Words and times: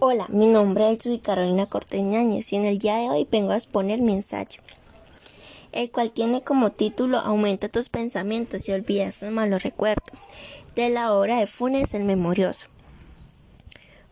Hola, 0.00 0.26
mi 0.28 0.46
nombre 0.46 0.92
es 0.92 1.02
Soy 1.02 1.18
Carolina 1.18 1.66
Corteñáñez 1.66 2.52
y 2.52 2.56
en 2.56 2.66
el 2.66 2.78
día 2.78 2.98
de 2.98 3.10
hoy 3.10 3.26
vengo 3.28 3.50
a 3.50 3.56
exponer 3.56 4.00
mi 4.00 4.14
ensayo, 4.14 4.60
el 5.72 5.90
cual 5.90 6.12
tiene 6.12 6.40
como 6.40 6.70
título 6.70 7.18
Aumenta 7.18 7.68
tus 7.68 7.88
pensamientos 7.88 8.68
y 8.68 8.72
olvida 8.72 9.06
tus 9.06 9.30
malos 9.30 9.64
recuerdos, 9.64 10.28
de 10.76 10.90
la 10.90 11.12
obra 11.12 11.40
de 11.40 11.48
Funes 11.48 11.94
el 11.94 12.04
Memorioso. 12.04 12.68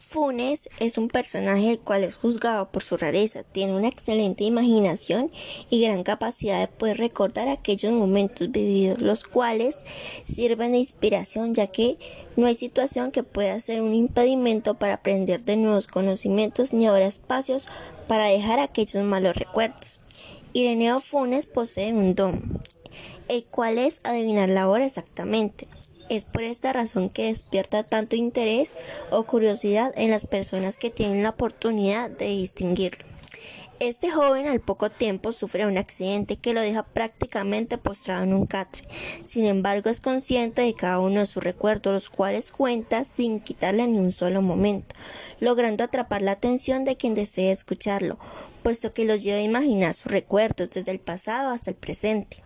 Funes 0.08 0.68
es 0.78 0.98
un 0.98 1.08
personaje 1.08 1.68
el 1.68 1.80
cual 1.80 2.04
es 2.04 2.14
juzgado 2.14 2.70
por 2.70 2.84
su 2.84 2.96
rareza, 2.96 3.42
tiene 3.42 3.74
una 3.74 3.88
excelente 3.88 4.44
imaginación 4.44 5.30
y 5.68 5.82
gran 5.82 6.04
capacidad 6.04 6.60
de 6.60 6.68
poder 6.68 6.98
recordar 6.98 7.48
aquellos 7.48 7.92
momentos 7.92 8.52
vividos, 8.52 9.02
los 9.02 9.24
cuales 9.24 9.78
sirven 10.24 10.70
de 10.70 10.78
inspiración 10.78 11.54
ya 11.54 11.66
que 11.66 11.98
no 12.36 12.46
hay 12.46 12.54
situación 12.54 13.10
que 13.10 13.24
pueda 13.24 13.58
ser 13.58 13.82
un 13.82 13.94
impedimento 13.94 14.74
para 14.74 14.94
aprender 14.94 15.44
de 15.44 15.56
nuevos 15.56 15.88
conocimientos 15.88 16.72
ni 16.72 16.86
habrá 16.86 17.06
espacios 17.06 17.66
para 18.06 18.28
dejar 18.28 18.60
aquellos 18.60 19.02
malos 19.02 19.36
recuerdos. 19.36 19.98
Ireneo 20.52 21.00
Funes 21.00 21.46
posee 21.46 21.92
un 21.92 22.14
don, 22.14 22.62
el 23.26 23.44
cual 23.44 23.78
es 23.78 23.98
adivinar 24.04 24.50
la 24.50 24.68
hora 24.68 24.86
exactamente. 24.86 25.66
Es 26.08 26.24
por 26.24 26.42
esta 26.42 26.72
razón 26.72 27.08
que 27.08 27.26
despierta 27.26 27.82
tanto 27.82 28.14
interés 28.14 28.72
o 29.10 29.24
curiosidad 29.24 29.92
en 29.96 30.10
las 30.10 30.26
personas 30.26 30.76
que 30.76 30.90
tienen 30.90 31.24
la 31.24 31.30
oportunidad 31.30 32.10
de 32.10 32.26
distinguirlo. 32.26 33.04
Este 33.78 34.10
joven 34.10 34.48
al 34.48 34.60
poco 34.60 34.88
tiempo 34.88 35.32
sufre 35.32 35.66
un 35.66 35.76
accidente 35.76 36.36
que 36.36 36.54
lo 36.54 36.62
deja 36.62 36.82
prácticamente 36.82 37.76
postrado 37.76 38.22
en 38.22 38.32
un 38.32 38.46
catre. 38.46 38.82
Sin 39.22 39.44
embargo, 39.44 39.90
es 39.90 40.00
consciente 40.00 40.62
de 40.62 40.72
cada 40.72 40.98
uno 40.98 41.20
de 41.20 41.26
sus 41.26 41.44
recuerdos, 41.44 41.92
los 41.92 42.08
cuales 42.08 42.50
cuenta 42.50 43.04
sin 43.04 43.38
quitarle 43.38 43.86
ni 43.86 43.98
un 43.98 44.12
solo 44.12 44.40
momento, 44.40 44.94
logrando 45.40 45.84
atrapar 45.84 46.22
la 46.22 46.32
atención 46.32 46.84
de 46.84 46.96
quien 46.96 47.14
desee 47.14 47.50
escucharlo, 47.50 48.18
puesto 48.62 48.94
que 48.94 49.04
los 49.04 49.22
lleva 49.22 49.40
a 49.40 49.42
imaginar 49.42 49.92
sus 49.92 50.10
recuerdos 50.10 50.70
desde 50.70 50.92
el 50.92 51.00
pasado 51.00 51.50
hasta 51.50 51.68
el 51.68 51.76
presente. 51.76 52.45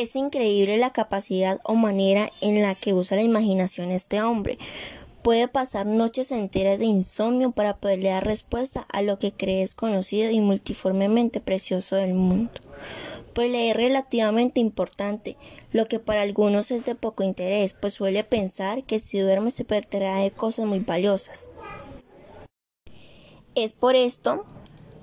Es 0.00 0.16
increíble 0.16 0.78
la 0.78 0.94
capacidad 0.94 1.60
o 1.62 1.74
manera 1.74 2.30
en 2.40 2.62
la 2.62 2.74
que 2.74 2.94
usa 2.94 3.18
la 3.18 3.22
imaginación 3.22 3.90
este 3.90 4.22
hombre. 4.22 4.56
Puede 5.20 5.46
pasar 5.46 5.84
noches 5.84 6.32
enteras 6.32 6.78
de 6.78 6.86
insomnio 6.86 7.50
para 7.50 7.76
poderle 7.76 8.08
dar 8.08 8.24
respuesta 8.24 8.86
a 8.90 9.02
lo 9.02 9.18
que 9.18 9.32
cree 9.32 9.60
desconocido 9.60 10.30
y 10.30 10.40
multiformemente 10.40 11.40
precioso 11.42 11.96
del 11.96 12.14
mundo. 12.14 12.50
Pues 13.34 13.50
le 13.50 13.68
es 13.68 13.76
relativamente 13.76 14.58
importante, 14.58 15.36
lo 15.70 15.84
que 15.84 15.98
para 15.98 16.22
algunos 16.22 16.70
es 16.70 16.86
de 16.86 16.94
poco 16.94 17.22
interés, 17.22 17.74
pues 17.74 17.92
suele 17.92 18.24
pensar 18.24 18.84
que 18.84 19.00
si 19.00 19.18
duerme 19.18 19.50
se 19.50 19.66
perderá 19.66 20.20
de 20.20 20.30
cosas 20.30 20.64
muy 20.64 20.78
valiosas. 20.78 21.50
Es 23.54 23.74
por 23.74 23.96
esto 23.96 24.46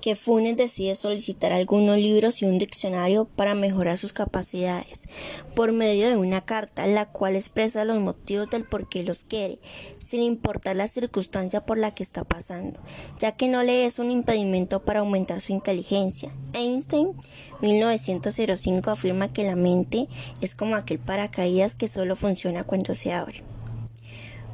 que 0.08 0.14
Funes 0.14 0.56
decide 0.56 0.94
solicitar 0.94 1.52
algunos 1.52 1.98
libros 1.98 2.40
y 2.40 2.46
un 2.46 2.56
diccionario 2.56 3.26
para 3.26 3.54
mejorar 3.54 3.98
sus 3.98 4.14
capacidades 4.14 5.06
por 5.54 5.72
medio 5.72 6.08
de 6.08 6.16
una 6.16 6.40
carta, 6.40 6.86
la 6.86 7.04
cual 7.04 7.36
expresa 7.36 7.84
los 7.84 7.98
motivos 7.98 8.48
del 8.48 8.64
por 8.64 8.88
qué 8.88 9.02
los 9.02 9.24
quiere, 9.24 9.58
sin 10.00 10.22
importar 10.22 10.76
la 10.76 10.88
circunstancia 10.88 11.66
por 11.66 11.76
la 11.76 11.94
que 11.94 12.02
está 12.02 12.24
pasando, 12.24 12.80
ya 13.18 13.32
que 13.32 13.48
no 13.48 13.62
le 13.62 13.84
es 13.84 13.98
un 13.98 14.10
impedimento 14.10 14.82
para 14.82 15.00
aumentar 15.00 15.42
su 15.42 15.52
inteligencia. 15.52 16.32
Einstein, 16.54 17.12
1905, 17.60 18.90
afirma 18.90 19.30
que 19.30 19.44
la 19.44 19.56
mente 19.56 20.08
es 20.40 20.54
como 20.54 20.74
aquel 20.74 21.00
paracaídas 21.00 21.74
que 21.74 21.86
solo 21.86 22.16
funciona 22.16 22.64
cuando 22.64 22.94
se 22.94 23.12
abre 23.12 23.44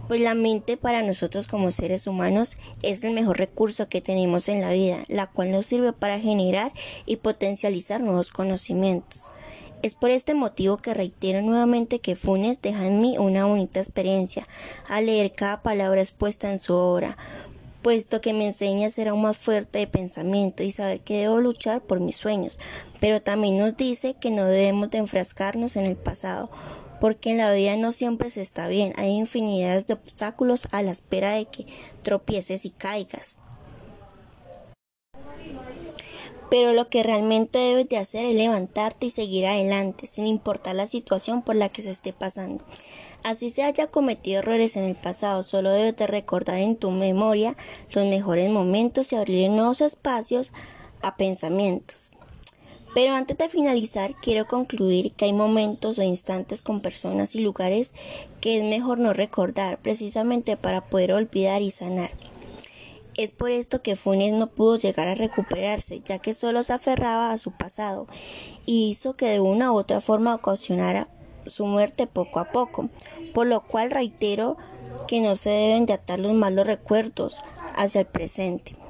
pues 0.08 0.20
la 0.20 0.34
mente 0.34 0.76
para 0.76 1.02
nosotros 1.02 1.46
como 1.46 1.70
seres 1.70 2.06
humanos 2.06 2.56
es 2.82 3.02
el 3.04 3.12
mejor 3.12 3.38
recurso 3.38 3.88
que 3.88 4.00
tenemos 4.00 4.48
en 4.48 4.60
la 4.60 4.70
vida, 4.70 4.98
la 5.08 5.26
cual 5.26 5.50
nos 5.50 5.66
sirve 5.66 5.92
para 5.92 6.20
generar 6.20 6.72
y 7.06 7.16
potencializar 7.16 8.00
nuevos 8.00 8.30
conocimientos. 8.30 9.24
Es 9.82 9.94
por 9.94 10.10
este 10.10 10.34
motivo 10.34 10.78
que 10.78 10.94
reitero 10.94 11.42
nuevamente 11.42 11.98
que 11.98 12.16
Funes 12.16 12.62
deja 12.62 12.86
en 12.86 13.00
mí 13.00 13.18
una 13.18 13.44
bonita 13.44 13.80
experiencia 13.80 14.44
al 14.88 15.06
leer 15.06 15.32
cada 15.32 15.62
palabra 15.62 16.00
expuesta 16.00 16.50
en 16.50 16.58
su 16.58 16.74
obra, 16.74 17.18
puesto 17.82 18.22
que 18.22 18.32
me 18.32 18.46
enseña 18.46 18.86
a 18.86 18.90
ser 18.90 19.08
aún 19.08 19.20
más 19.20 19.36
fuerte 19.36 19.80
de 19.80 19.86
pensamiento 19.86 20.62
y 20.62 20.70
saber 20.70 21.00
que 21.00 21.18
debo 21.18 21.38
luchar 21.38 21.82
por 21.82 22.00
mis 22.00 22.16
sueños, 22.16 22.58
pero 22.98 23.20
también 23.20 23.58
nos 23.58 23.76
dice 23.76 24.14
que 24.14 24.30
no 24.30 24.46
debemos 24.46 24.90
de 24.90 24.98
enfrascarnos 24.98 25.76
en 25.76 25.84
el 25.84 25.96
pasado, 25.96 26.48
porque 27.00 27.30
en 27.30 27.38
la 27.38 27.52
vida 27.52 27.76
no 27.76 27.92
siempre 27.92 28.30
se 28.30 28.40
está 28.40 28.68
bien, 28.68 28.92
hay 28.96 29.10
infinidades 29.10 29.86
de 29.86 29.94
obstáculos 29.94 30.68
a 30.72 30.82
la 30.82 30.92
espera 30.92 31.32
de 31.32 31.46
que 31.46 31.66
tropieces 32.02 32.64
y 32.64 32.70
caigas. 32.70 33.38
Pero 36.50 36.72
lo 36.72 36.88
que 36.88 37.02
realmente 37.02 37.58
debes 37.58 37.88
de 37.88 37.96
hacer 37.96 38.24
es 38.24 38.34
levantarte 38.34 39.06
y 39.06 39.10
seguir 39.10 39.46
adelante, 39.46 40.06
sin 40.06 40.26
importar 40.26 40.76
la 40.76 40.86
situación 40.86 41.42
por 41.42 41.56
la 41.56 41.68
que 41.68 41.82
se 41.82 41.90
esté 41.90 42.12
pasando. 42.12 42.64
Así 43.24 43.50
se 43.50 43.62
haya 43.62 43.86
cometido 43.86 44.40
errores 44.40 44.76
en 44.76 44.84
el 44.84 44.94
pasado, 44.94 45.42
solo 45.42 45.70
debes 45.70 45.96
de 45.96 46.06
recordar 46.06 46.58
en 46.58 46.76
tu 46.76 46.90
memoria 46.90 47.56
los 47.90 48.04
mejores 48.04 48.50
momentos 48.50 49.12
y 49.12 49.16
abrir 49.16 49.50
nuevos 49.50 49.80
espacios 49.80 50.52
a 51.00 51.16
pensamientos. 51.16 52.13
Pero 52.94 53.14
antes 53.14 53.36
de 53.36 53.48
finalizar, 53.48 54.14
quiero 54.22 54.46
concluir 54.46 55.12
que 55.12 55.24
hay 55.24 55.32
momentos 55.32 55.98
o 55.98 56.02
instantes 56.02 56.62
con 56.62 56.80
personas 56.80 57.34
y 57.34 57.40
lugares 57.40 57.92
que 58.40 58.58
es 58.58 58.62
mejor 58.62 58.98
no 58.98 59.12
recordar, 59.12 59.78
precisamente 59.78 60.56
para 60.56 60.80
poder 60.86 61.12
olvidar 61.12 61.60
y 61.60 61.70
sanar. 61.70 62.10
Es 63.16 63.32
por 63.32 63.50
esto 63.50 63.82
que 63.82 63.96
Funes 63.96 64.32
no 64.32 64.48
pudo 64.48 64.76
llegar 64.76 65.08
a 65.08 65.14
recuperarse, 65.14 66.00
ya 66.00 66.18
que 66.18 66.34
solo 66.34 66.62
se 66.62 66.72
aferraba 66.72 67.32
a 67.32 67.36
su 67.36 67.50
pasado 67.50 68.06
y 68.64 68.88
hizo 68.88 69.14
que 69.14 69.26
de 69.26 69.40
una 69.40 69.72
u 69.72 69.76
otra 69.76 70.00
forma 70.00 70.34
ocasionara 70.34 71.08
su 71.46 71.66
muerte 71.66 72.06
poco 72.06 72.38
a 72.38 72.46
poco, 72.46 72.90
por 73.32 73.46
lo 73.46 73.62
cual 73.62 73.90
reitero 73.90 74.56
que 75.08 75.20
no 75.20 75.36
se 75.36 75.50
deben 75.50 75.86
de 75.86 75.92
atar 75.94 76.20
los 76.20 76.32
malos 76.32 76.66
recuerdos 76.66 77.40
hacia 77.76 78.02
el 78.02 78.06
presente. 78.06 78.83